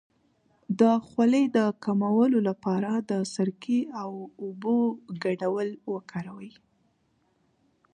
[0.79, 4.11] د خولې د کمولو لپاره د سرکې او
[4.43, 4.77] اوبو
[5.23, 6.51] ګډول وکاروئ